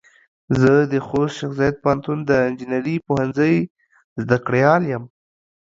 زه 0.59 0.73
د 0.91 0.93
خوست 1.07 1.35
شیخ 1.37 1.51
زايد 1.59 1.75
پوهنتون 1.83 2.17
د 2.25 2.31
انجنیري 2.47 2.95
پوهنځۍ 3.07 3.55
زده 4.21 4.37
کړيال 4.45 4.81
يم. 4.93 5.03